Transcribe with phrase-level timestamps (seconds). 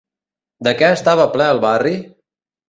[0.67, 1.93] De què estava ple el barri?